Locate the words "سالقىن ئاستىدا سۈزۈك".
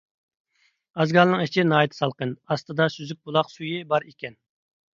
1.99-3.23